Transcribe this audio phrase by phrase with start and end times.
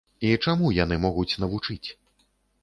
[0.27, 1.87] І чаму яны могуць навучыць?